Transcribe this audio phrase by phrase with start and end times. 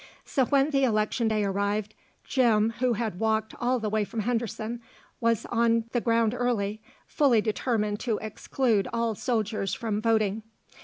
[0.25, 1.93] So when the election day arrived,
[2.23, 4.81] Jim, who had walked all the way from Henderson,
[5.19, 10.41] was on the ground early, fully determined to exclude all soldiers from voting.